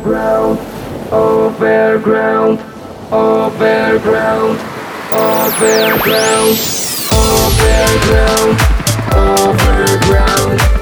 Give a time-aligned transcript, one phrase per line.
[0.00, 0.58] overground,
[1.12, 2.58] overground,
[3.12, 4.58] overground,
[5.12, 6.56] overground,
[7.12, 8.56] overground,
[9.12, 10.79] overground,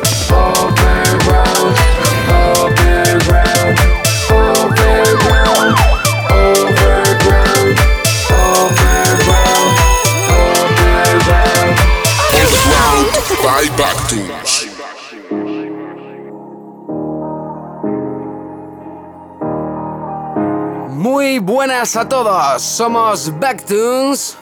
[21.40, 24.36] Buenas a todos, somos Backtunes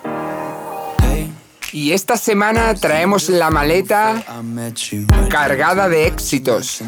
[1.73, 4.23] y esta semana traemos la maleta
[5.28, 6.82] cargada de éxitos.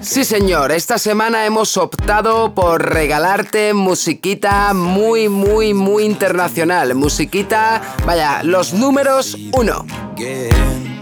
[0.00, 8.42] Sí señor, esta semana hemos optado por regalarte musiquita muy muy muy internacional, musiquita, vaya,
[8.42, 9.84] los números uno.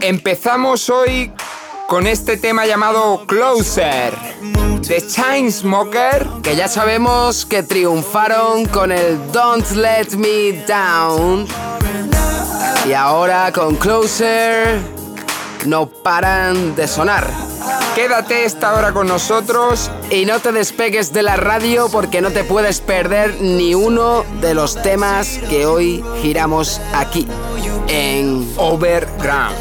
[0.00, 1.33] Empezamos hoy
[1.86, 9.70] con este tema llamado Closer de Chainsmoker, que ya sabemos que triunfaron con el Don't
[9.72, 11.47] Let Me Down.
[12.89, 14.97] Y ahora con Closer
[15.69, 17.30] no paran de sonar.
[17.94, 22.44] Quédate esta hora con nosotros y no te despegues de la radio porque no te
[22.44, 27.27] puedes perder ni uno de los temas que hoy giramos aquí
[27.89, 29.56] en Overground.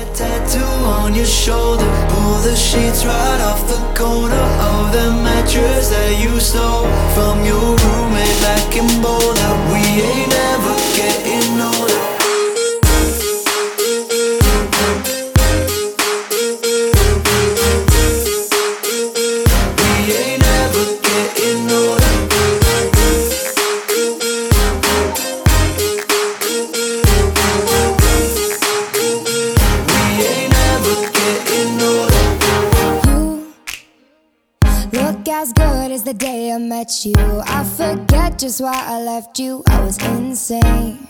[36.68, 37.16] Met you.
[37.18, 39.64] I forget just why I left you.
[39.68, 41.08] I was insane.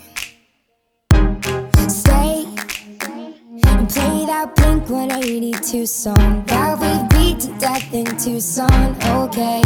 [1.88, 2.46] Stay
[3.66, 8.94] and play that Blink 182 song that we beat to death in Tucson.
[9.24, 9.62] Okay.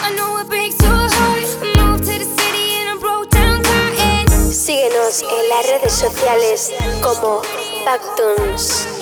[0.00, 1.42] I know it breaks your heart.
[1.76, 4.26] Moved to the city and I broke down crying.
[4.52, 6.72] Síguenos en las redes sociales
[7.02, 7.42] como
[7.84, 8.93] Backtunes.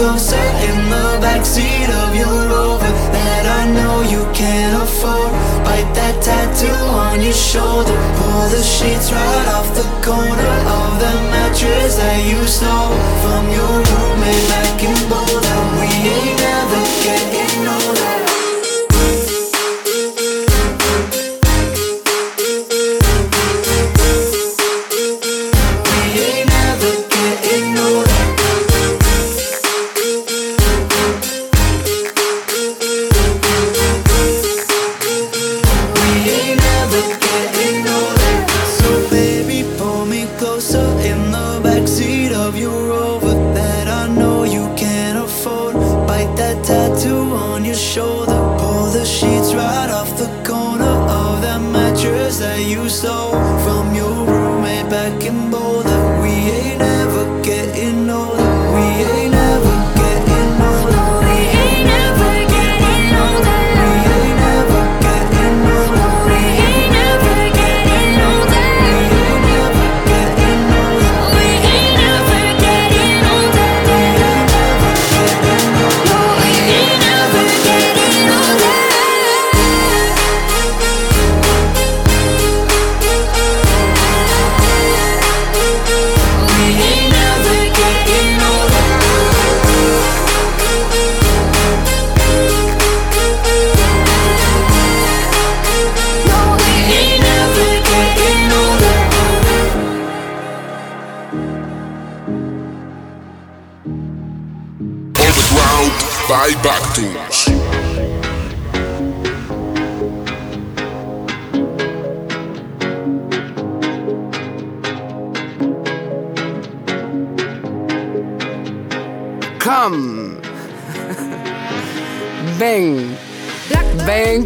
[0.00, 5.30] Closer in the backseat of your Rover that I know you can't afford.
[5.66, 7.96] Bite that tattoo on your shoulder.
[8.16, 13.74] Pull the sheets right off the corner of the mattress that you stole from your
[13.90, 15.19] roommate back in Boulder.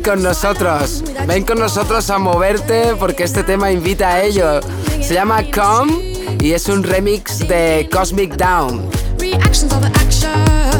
[0.04, 1.02] Con nosotros.
[1.26, 4.60] Ven con nosotros a moverte porque este tema invita a ello.
[5.00, 8.90] Se llama Come y es un remix de Cosmic Down.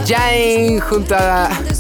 [0.07, 1.75] Jane junto a The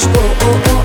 [0.00, 0.79] sky of my dreams.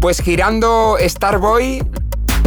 [0.00, 1.84] Pues girando Starboy,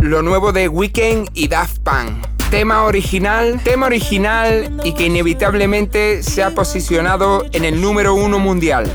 [0.01, 2.27] lo nuevo de Weekend y Daft Punk.
[2.49, 8.91] Tema original, tema original y que inevitablemente se ha posicionado en el número uno mundial.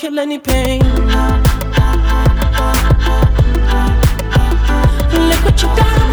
[0.00, 0.80] Kill any pain.
[5.28, 6.12] Look what you done.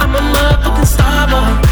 [0.00, 1.62] I'm a motherfucking star boy.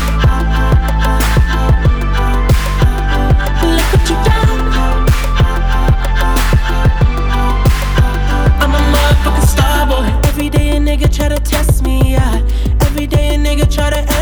[11.13, 12.43] Try to test me, yeah.
[12.81, 14.14] Every day a nigga try to.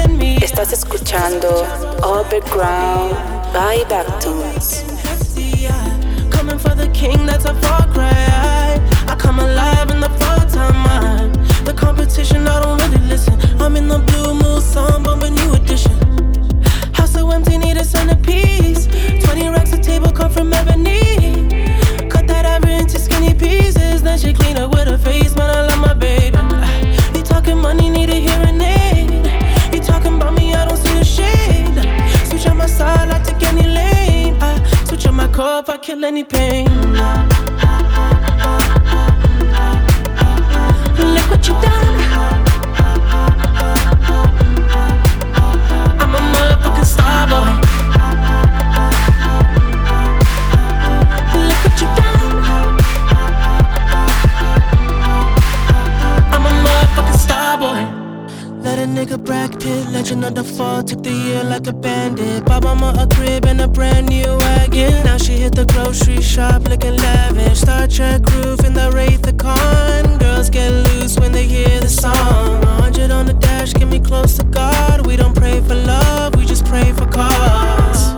[0.63, 1.67] Estás escuchando
[2.05, 3.17] Overground.
[3.53, 4.85] Buy back tunes.
[6.31, 8.81] Coming for the king, that's a far cry.
[9.09, 11.35] I come alive in the full time mind.
[11.67, 13.41] The competition, I don't really listen.
[13.61, 15.99] I'm in the blue moon, song, bumping new edition.
[16.93, 18.87] House so empty, need a centerpiece.
[18.87, 21.49] 20 racks of table come from ebony.
[22.09, 24.01] Cut that ever into skinny pieces.
[24.01, 25.51] Then she clean up with her face, man.
[25.51, 26.39] I love my baby.
[27.19, 28.82] You talking money, need a hearing aid.
[36.03, 36.67] Kill any pain.
[41.15, 41.99] Look what you done.
[46.01, 47.51] I'm a motherfucking star boy.
[51.49, 52.35] Look what you done.
[56.35, 57.83] I'm a motherfucking star boy.
[58.63, 62.45] Let a nigga let legend of the fall took the year like a bandit.
[62.45, 64.43] Bought mama a crib and a brand new
[64.73, 65.05] wagon.
[65.05, 67.61] Now she hit the grocery shop looking lavish.
[67.61, 70.19] Star Trek roof in the Wraith Con.
[70.19, 72.61] Girls get loose when they hear the song.
[72.61, 75.07] 100 on the dash, get me close to God.
[75.07, 78.13] We don't pray for love, we just pray for cause.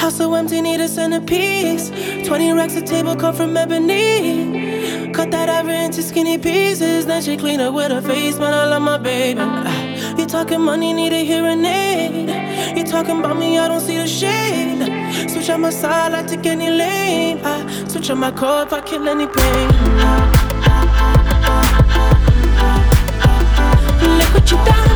[0.00, 1.90] House so empty, need a centerpiece.
[2.26, 5.12] 20 racks of table come from ebony.
[5.12, 7.06] Cut that ever into skinny pieces.
[7.06, 8.52] Then she clean up with her face, man.
[8.52, 9.40] I love my baby.
[10.18, 12.76] You talking money, need a hearing aid.
[12.76, 15.01] You talking about me, I don't see the shade.
[15.28, 17.40] Switch on my side, I take any lane.
[17.44, 19.68] I switch on my core if I kill any pain.
[20.04, 20.32] Ah,
[20.64, 21.18] ah,
[24.18, 24.91] Look what you done.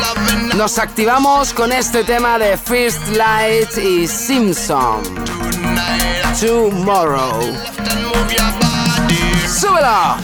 [0.00, 5.02] Loving Nos activamos con este tema de First Light y Simpson.
[5.14, 6.40] tonight.
[6.40, 7.42] Tomorrow.
[9.46, 10.16] ¡Súbelo!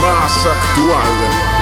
[0.00, 1.54] Más actual.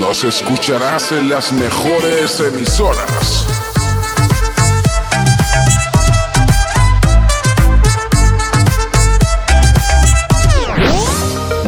[0.00, 3.46] Nos escucharás en las mejores emisoras.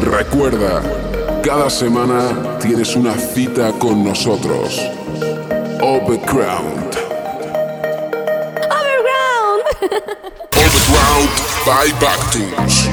[0.03, 0.83] Recuerda,
[1.43, 4.81] cada semana tienes una cita con nosotros.
[5.81, 6.90] Overground.
[11.71, 12.91] By Backtunes.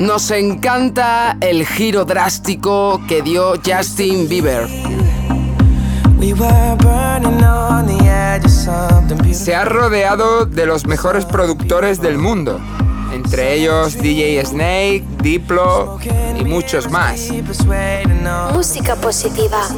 [0.00, 4.66] Nos encanta el giro drástico que dio Justin Bieber.
[6.18, 9.34] We were burning on the edge of something beautiful.
[9.34, 12.60] Se ha rodeado de los mejores productores del mundo,
[13.12, 15.98] entre ellos DJ Snake, Diplo
[16.40, 17.28] y muchos más.
[18.54, 19.68] Música positiva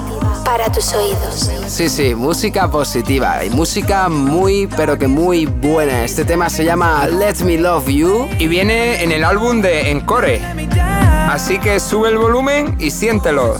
[0.44, 1.50] para tus oídos.
[1.66, 6.04] Sí, sí, música positiva y música muy, pero que muy buena.
[6.04, 10.40] Este tema se llama Let Me Love You y viene en el álbum de Encore.
[11.28, 13.56] Así que sube el volumen y siéntelo.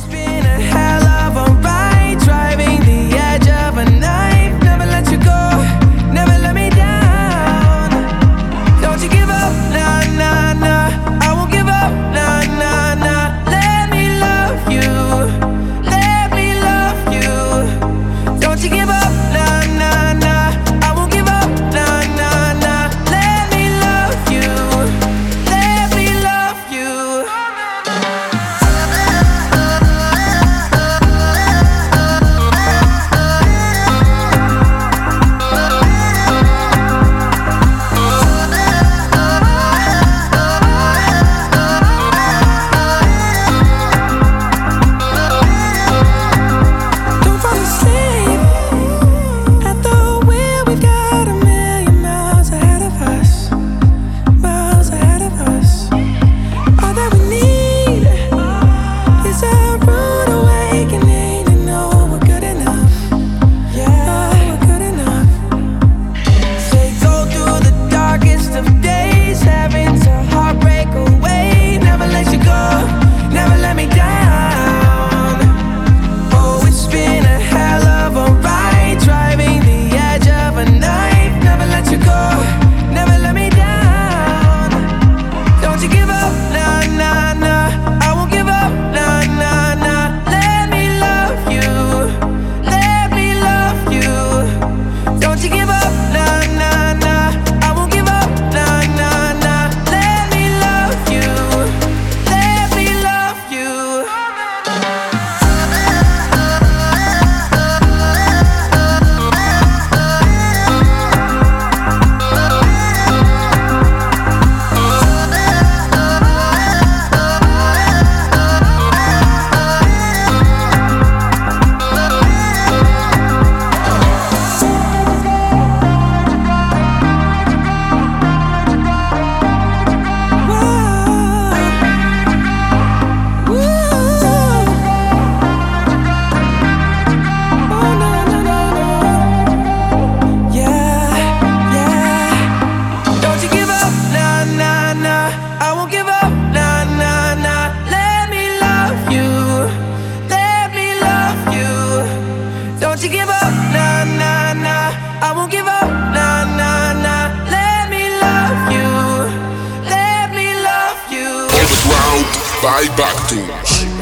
[162.65, 162.89] By.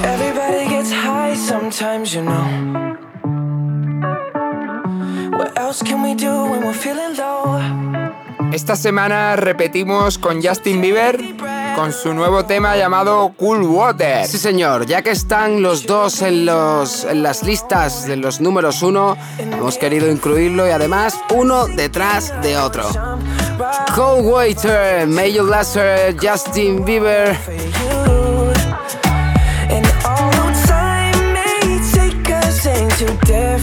[0.05, 2.47] Everybody gets high sometimes, you know.
[5.37, 7.59] What else can we do when we're feeling low?
[8.53, 11.19] Esta semana repetimos con Justin Bieber
[11.75, 14.27] con su nuevo tema llamado Cool Water.
[14.27, 18.83] Sí, señor, ya que están los dos en, los, en las listas de los números
[18.83, 22.85] uno, hemos querido incluirlo y además uno detrás de otro.
[23.97, 27.37] Cold Water, Major Lazer, Justin Bieber.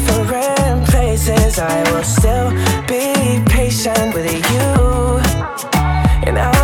[0.06, 2.52] Different places, I will still
[2.88, 4.70] be patient with you.
[6.28, 6.59] And I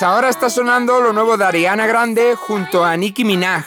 [0.00, 3.66] Pues ahora está sonando lo nuevo de Ariana Grande junto a Nicki Minaj.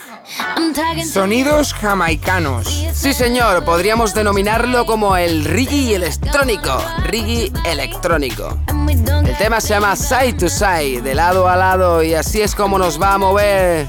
[1.06, 2.88] Sonidos jamaicanos.
[2.91, 6.76] Sí, señor, podríamos denominarlo como el reggae electrónico.
[7.04, 8.58] Reggae electrónico.
[9.24, 12.80] El tema se llama Side to Side, de lado a lado, y así es como
[12.80, 13.88] nos va a mover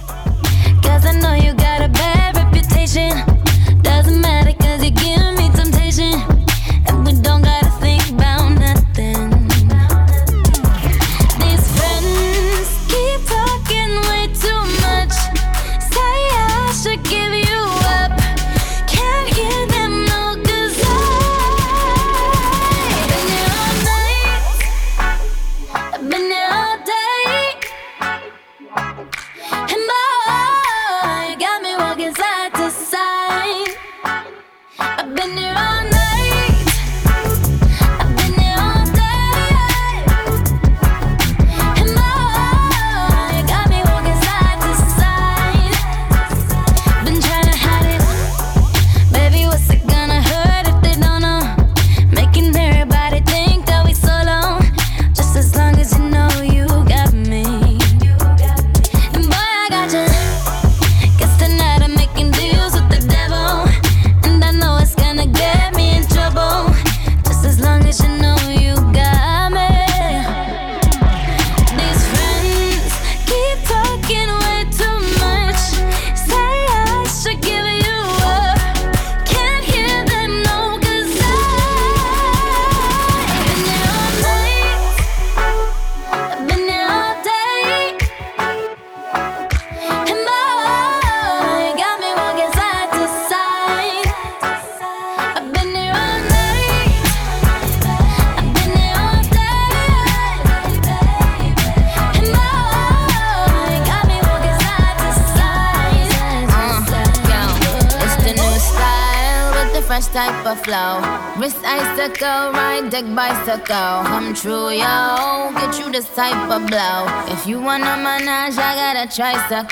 [113.55, 114.03] ago.
[114.05, 115.53] Come true, y'all.
[115.53, 117.07] Get you this type of blow.
[117.29, 119.07] If you want a manage, I got a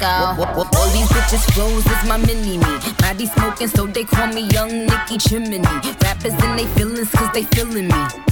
[0.05, 0.39] out.
[0.77, 2.73] All these bitches flows is my mini me.
[2.99, 5.61] Body smoking, so they call me Young Nicky Chimney.
[6.03, 8.32] Rappers and they feelings, cause they feeling me.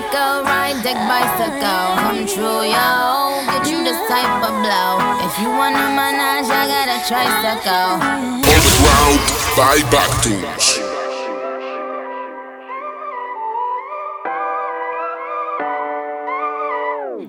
[0.00, 1.84] bicycle, ride that bicycle.
[2.00, 3.44] Come true, yo.
[3.46, 4.96] Get you the type of blow.
[5.26, 8.00] If you wanna manage, I got a tricycle.
[8.48, 9.20] Old Cloud
[9.56, 10.78] by Bactus.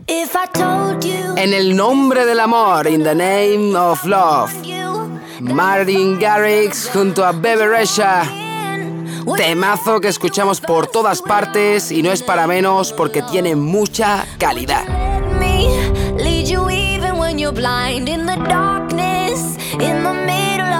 [0.07, 4.53] If I told you en el nombre del amor, in the name of love,
[5.41, 8.50] Martin Garrix junto a Bebe Rexha
[9.35, 14.85] Temazo que escuchamos por todas partes y no es para menos porque tiene mucha calidad.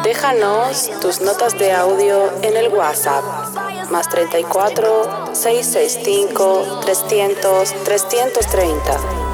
[0.03, 3.23] Déjanos tus notas de audio en el WhatsApp
[3.91, 9.30] más 34 665 300 330.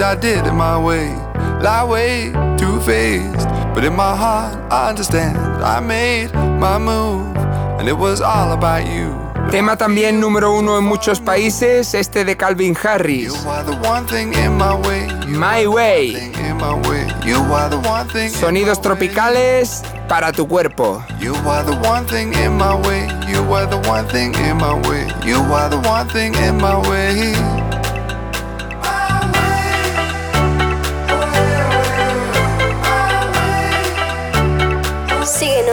[0.00, 1.08] I did it my way.
[1.60, 2.80] Lie way too
[3.74, 5.36] but in my heart I understand.
[5.62, 7.36] I made my move,
[7.78, 9.14] and it was all about you.
[9.50, 13.34] Tema también número uno en muchos países, este de Calvin Harris.
[15.26, 16.32] My Way.
[18.30, 21.04] Sonidos tropicales para tu cuerpo.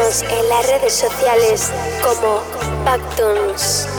[0.10, 1.72] en las redes sociales
[2.04, 2.42] como
[2.84, 3.99] Pactons.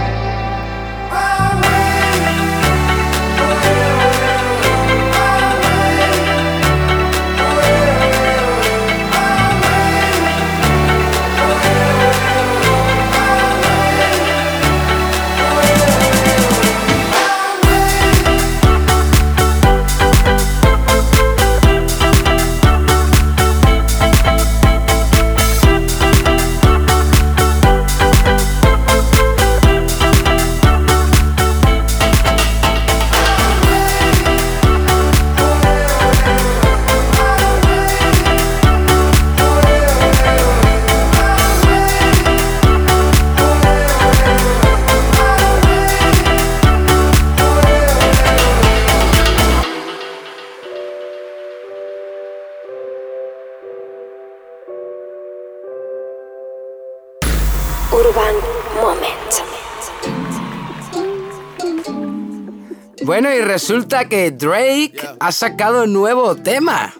[63.11, 66.93] Bueno, y resulta que Drake ha sacado nuevo tema.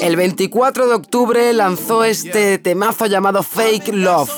[0.00, 4.32] El 24 de octubre lanzó este temazo llamado Fake Love.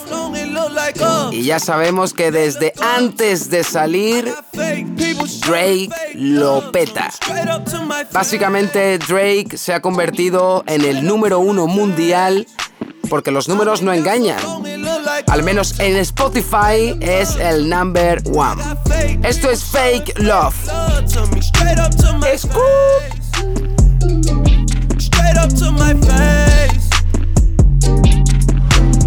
[1.31, 7.09] Y ya sabemos que desde antes de salir, Drake lo peta.
[8.13, 12.47] Básicamente Drake se ha convertido en el número uno mundial
[13.09, 14.39] porque los números no engañan.
[15.29, 18.63] Al menos en Spotify es el number one.
[19.23, 20.55] Esto es Fake Love.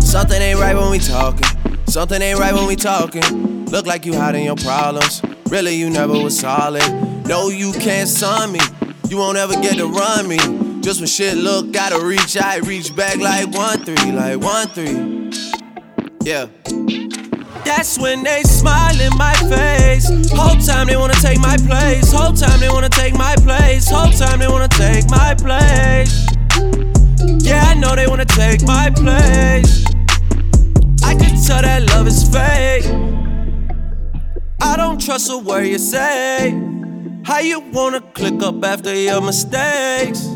[0.02, 1.46] Something ain't right when we talking.
[1.88, 3.66] Something ain't right when we talking.
[3.66, 5.22] Look like you hiding your problems.
[5.50, 6.84] Really, you never was solid.
[7.28, 8.60] No, you can't sign me.
[9.10, 10.65] You won't ever get to run me.
[10.86, 15.32] Just when shit look, gotta reach, I reach back like one three, like one three.
[16.22, 16.46] Yeah.
[17.66, 20.08] That's when they smile in my face.
[20.30, 22.12] Whole time they wanna take my place.
[22.12, 23.90] Whole time they wanna take my place.
[23.90, 26.28] Whole time they wanna take my place.
[27.44, 29.86] Yeah, I know they wanna take my place.
[31.04, 32.86] I can tell that love is fake.
[34.62, 36.52] I don't trust a word you say.
[37.24, 40.36] How you wanna click up after your mistakes?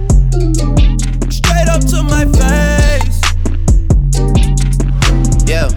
[1.71, 3.21] Straight up to my face.
[5.47, 5.69] Yeah.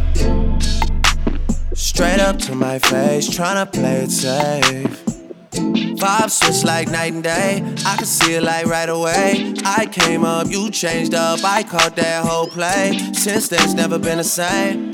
[1.73, 5.05] Straight up to my face, tryna play it safe.
[5.53, 7.63] Vibe switch like night and day.
[7.87, 9.55] I can see it like right away.
[9.65, 11.45] I came up, you changed up.
[11.45, 12.99] I caught that whole play.
[13.13, 14.91] Since then, it's never been the same.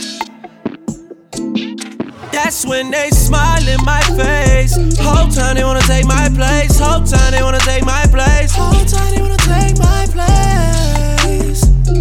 [2.31, 4.77] That's when they smile in my face.
[4.99, 6.79] Whole time they wanna take my place.
[6.79, 8.55] Whole time they wanna take my place.
[8.55, 10.40] Whole time they wanna take my place.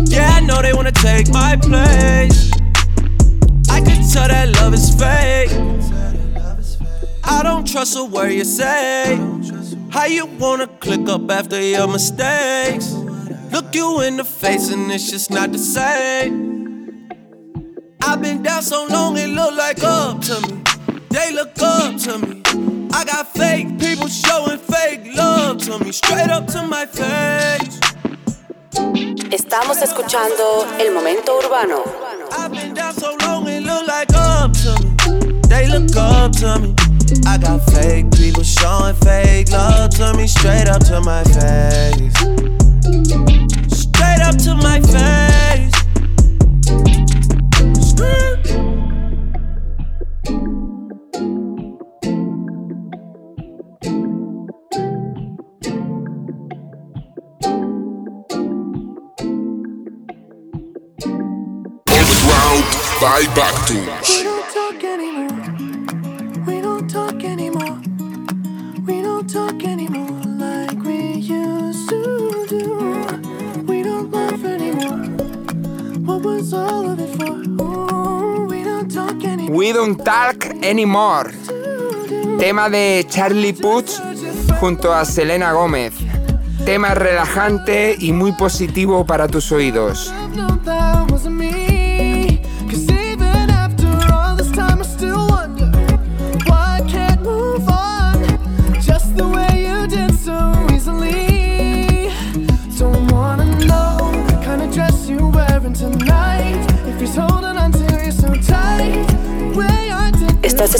[0.09, 2.51] Yeah, I know they wanna take my place.
[3.69, 5.51] I can tell that love is fake.
[7.23, 9.19] I don't trust a word you say.
[9.89, 12.91] How you wanna click up after your mistakes?
[13.51, 17.09] Look you in the face and it's just not the same.
[18.01, 20.63] I've been down so long it look like up to me.
[21.09, 22.41] They look up to me.
[22.91, 25.91] I got fake people showing fake love to me.
[25.91, 27.79] Straight up to my face.
[29.31, 31.83] Estás escuchando El Momento Urbano.
[32.37, 35.39] I've been down so long, it look like up to me.
[35.47, 36.75] They look up to me.
[37.25, 42.13] I got fake people showing fake love to me, straight up to my face.
[43.73, 45.73] Straight up to my face.
[47.89, 48.68] Screw.
[62.99, 63.19] By.
[64.07, 65.31] We don't talk anymore.
[66.45, 67.79] We don't talk anymore.
[68.85, 73.63] We don't talk anymore like we used to do.
[73.67, 75.05] We don't laugh anymore.
[76.05, 77.63] What was all of it for?
[77.63, 79.57] Ooh, we don't talk anymore.
[79.57, 81.31] We Don't Talk Anymore.
[82.37, 83.99] Tema de Charlie Puth
[84.59, 85.93] junto a Selena Gómez.
[86.65, 90.13] Tema relajante y muy positivo para tus oídos.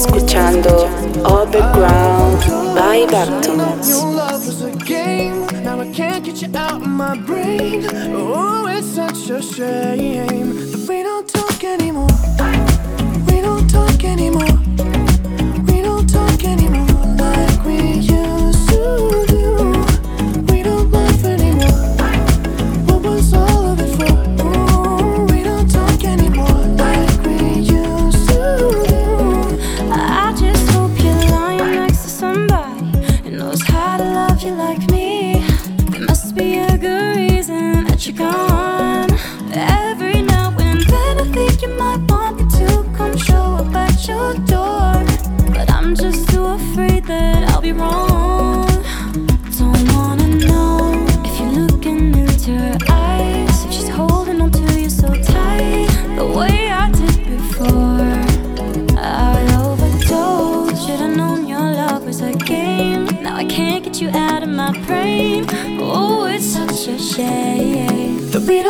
[0.09, 0.89] Escuchando
[1.25, 2.43] Overground
[2.75, 3.89] by Bactunes.
[3.89, 5.45] Your love was a game.
[5.63, 7.85] Now I can't get you out of my brain.
[8.13, 10.58] Oh, it's such a shame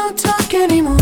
[0.10, 0.99] don't talk anymore.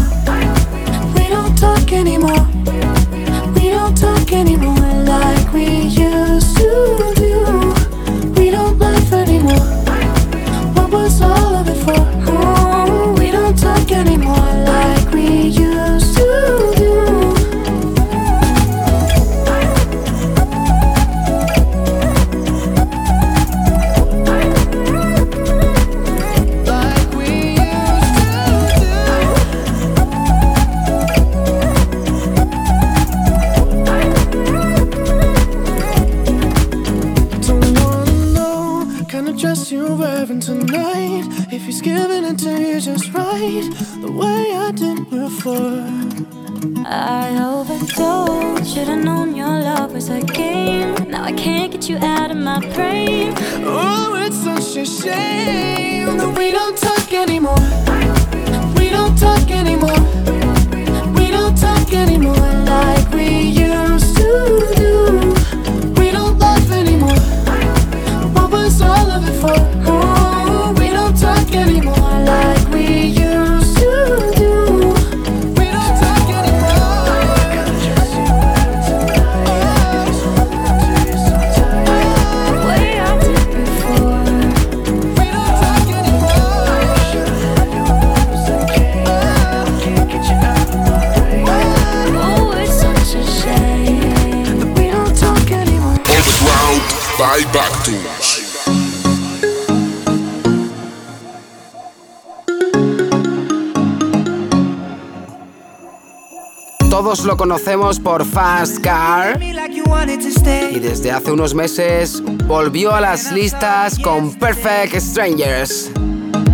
[106.98, 114.00] Todos lo conocemos por Fast Car y desde hace unos meses volvió a las listas
[114.00, 115.92] con Perfect Strangers.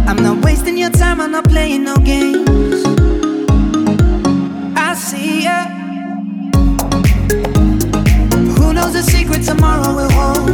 [0.05, 2.83] I'm not wasting your time, I'm not playing no games.
[4.75, 5.65] I see ya.
[8.57, 10.49] Who knows the secret tomorrow will hold?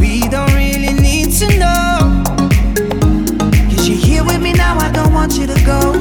[0.00, 2.24] We don't really need to know.
[3.68, 5.95] Cause you're here with me now, I don't want you to go.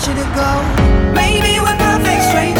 [0.00, 1.12] Want you to go.
[1.12, 2.59] Maybe we're perfect strangers,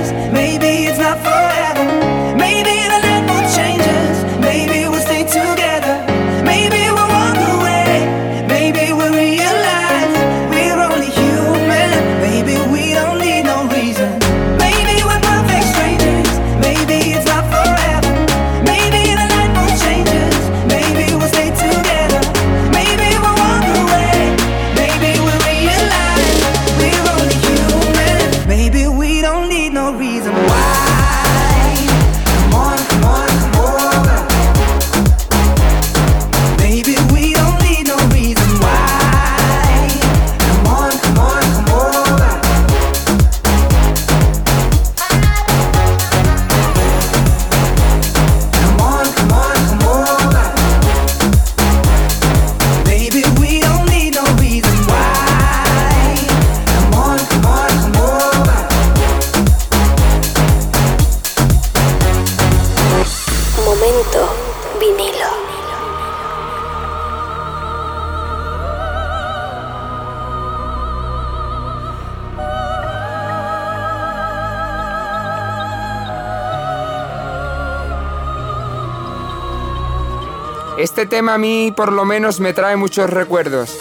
[81.01, 83.75] este tema a mí por lo menos me trae muchos recuerdos.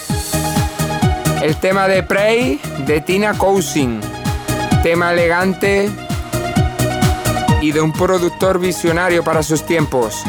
[1.43, 4.01] El tema de Prey de Tina Cousin.
[4.83, 5.91] Tema elegante
[7.61, 10.25] y de un productor visionario para sus tiempos.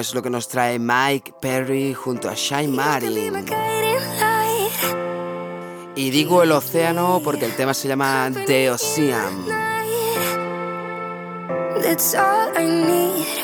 [0.00, 3.44] Es lo que nos trae Mike Perry junto a Shine Marin.
[5.94, 9.44] Y digo el océano porque el tema se llama The Ocean.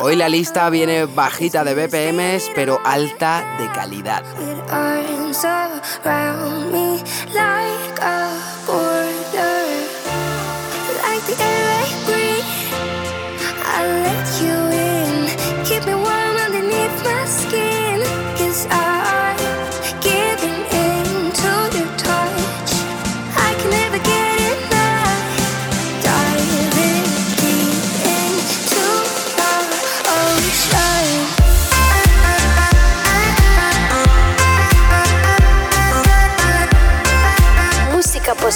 [0.01, 4.25] Hoy la lista viene bajita de BPMs, pero alta de calidad.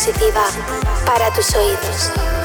[0.01, 0.47] Positiva
[1.05, 2.40] para tus oídos.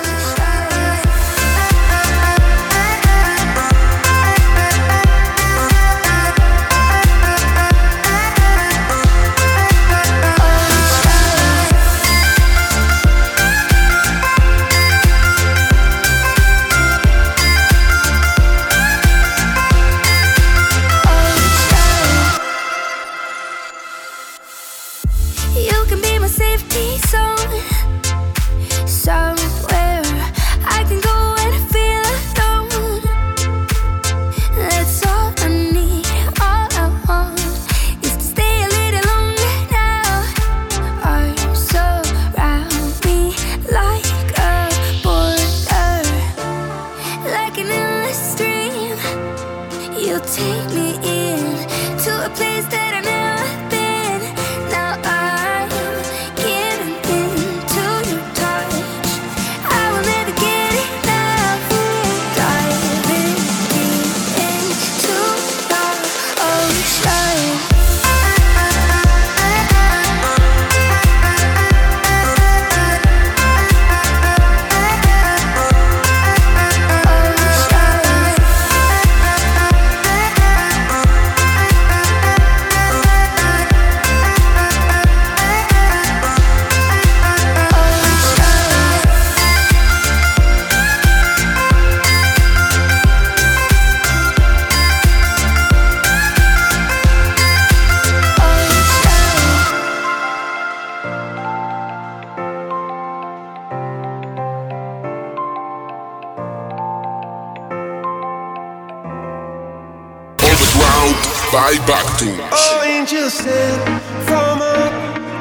[111.87, 112.39] Bactus.
[112.51, 113.83] Oh, angels sent
[114.25, 114.93] from up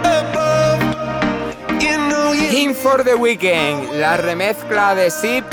[0.04, 0.80] above.
[1.80, 5.44] You know you Him for the Weekend, la remezcla de Zip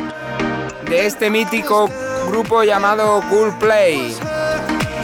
[0.89, 1.89] de este mítico
[2.27, 4.13] grupo llamado Cool Play.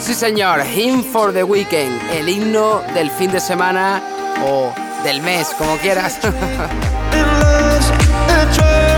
[0.01, 4.01] Sí, señor, Him for the Weekend, el himno del fin de semana
[4.45, 4.73] o
[5.03, 6.19] del mes, como quieras.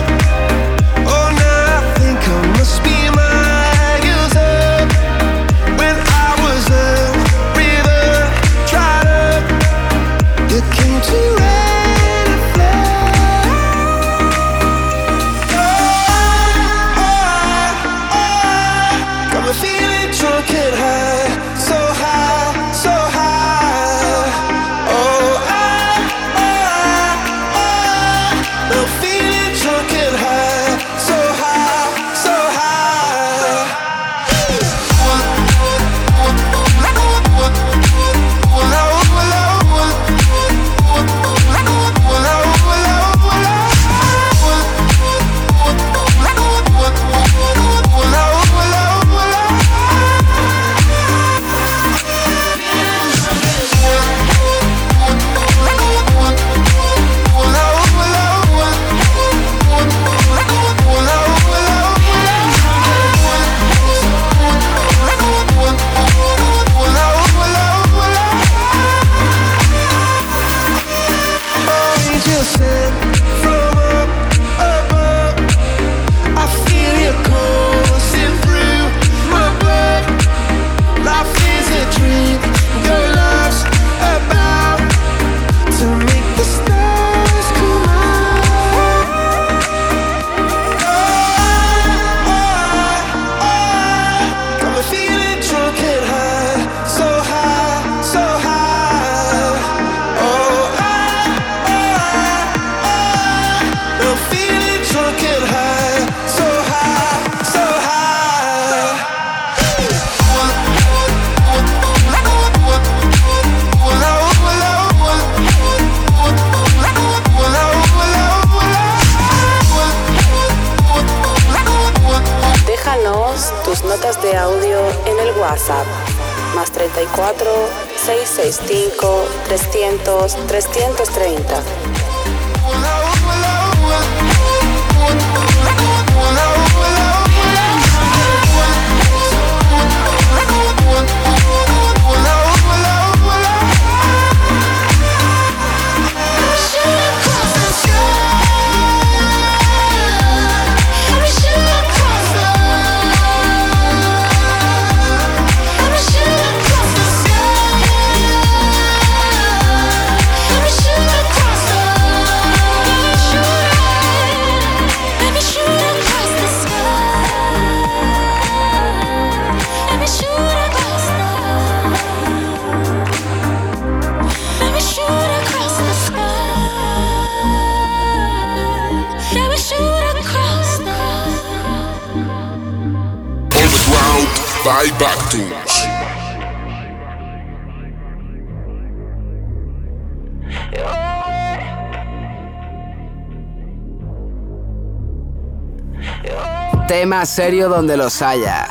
[196.90, 198.68] tema serio donde los haya.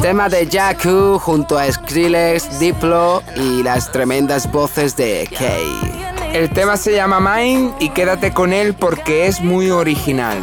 [0.00, 6.32] Tema de Jakku junto a Skrillex, Diplo y las tremendas voces de Kay.
[6.32, 10.38] El tema se llama Mine y quédate con él porque es muy original.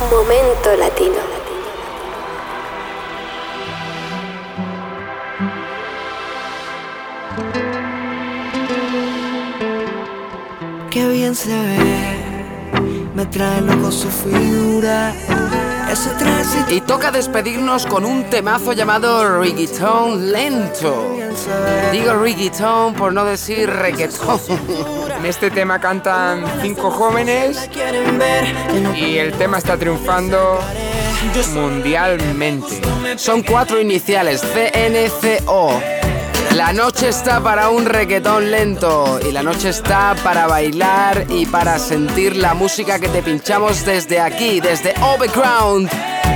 [0.00, 1.16] Momento Latino.
[10.88, 12.80] Qué bien se ve,
[13.14, 15.12] me trae loco su figura.
[15.90, 16.72] Ese tránsito.
[16.72, 21.16] Y toca despedirnos con un temazo llamado reggaeton lento.
[21.90, 24.38] Digo reggaeton por no decir reggaeton.
[25.18, 27.68] En este tema cantan cinco jóvenes
[28.94, 30.60] y el tema está triunfando
[31.54, 32.80] mundialmente.
[33.16, 35.82] Son cuatro iniciales, CNCO.
[36.54, 41.78] La noche está para un reggaetón lento y la noche está para bailar y para
[41.80, 45.90] sentir la música que te pinchamos desde aquí, desde Overground.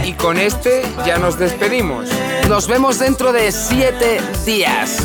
[0.05, 2.09] Y con este ya nos despedimos.
[2.49, 4.99] Nos vemos dentro de siete días.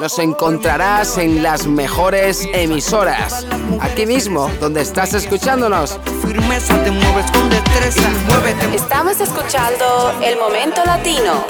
[0.00, 3.46] Nos encontrarás en las mejores emisoras.
[3.82, 5.98] Aquí mismo, donde estás escuchándonos.
[6.26, 8.08] firmeza te mueves con destreza.
[8.26, 11.44] Muévete, Estamos escuchando El Momento Latino.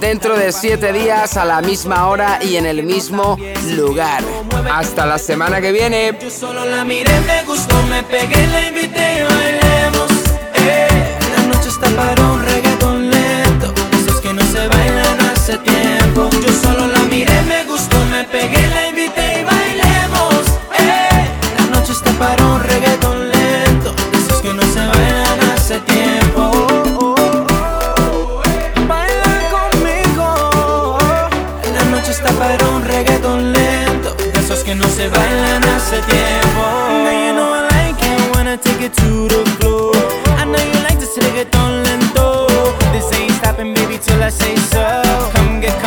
[0.00, 3.36] Dentro de siete días, a la misma hora y en el mismo
[3.76, 4.22] lugar.
[4.72, 6.16] Hasta la semana que viene.
[6.18, 10.10] Yo solo la miré, me gustó, me pegué, la invité y bailemos.
[10.54, 13.74] Eh, la noche está para un reggaetón lento.
[13.92, 15.89] Esos que no se bailan hace tiempo.
[16.28, 20.42] Yo solo la miré, me gustó, me pegué, la invité y bailemos.
[20.78, 21.24] Eh,
[21.58, 23.94] la noche está para un reggaetón lento.
[24.12, 26.42] Esos que no se bailan hace tiempo.
[28.86, 30.98] Baila conmigo.
[31.74, 34.14] La noche está para un reggaetón lento.
[34.34, 36.62] Esos que no se bailan hace tiempo.
[37.04, 39.29] Now you know I like it take it to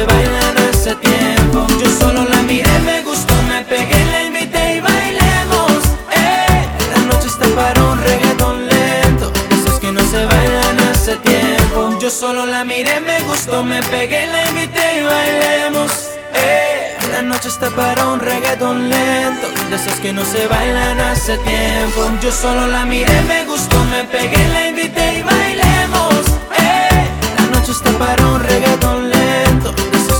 [0.00, 1.66] Se bailan hace tiempo.
[1.80, 5.72] Yo solo la miré, me gustó, me pegué, la invité y bailemos.
[6.16, 11.98] Eh, la noche está para un reggaetón lento, esos que no se bailan hace tiempo.
[12.00, 15.90] Yo solo la miré, me gustó, me pegué, la invité y bailemos.
[16.34, 21.36] Eh, la noche está para un reggaetón lento, de esos que no se bailan hace
[21.38, 22.00] tiempo.
[22.22, 26.24] Yo solo la miré, me gustó, me pegué, la invité y bailemos.
[26.58, 27.04] Eh,
[27.38, 29.19] la noche está para un reggaetón lento,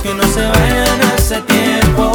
[0.01, 2.11] que no se bailan hace tiempo.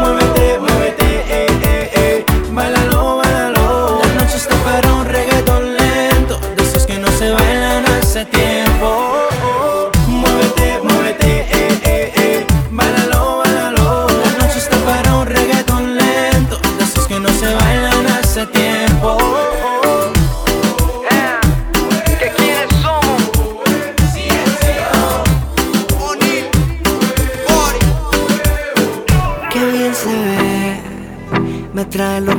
[0.00, 2.24] Muévete, muévete, eh, eh, eh.
[2.52, 4.00] Bailalo, bailalo.
[4.02, 9.13] La noche está para un reggaetón lento, de esos que no se bailan hace tiempo.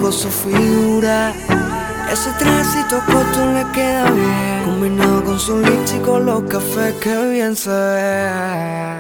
[0.06, 1.34] Loco su figura.
[2.12, 7.30] Ese tránsito corto le queda bien, combinado con su lips y con los cafés, qué
[7.30, 8.95] bien se ve.